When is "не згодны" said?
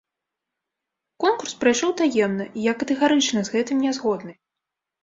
3.89-4.33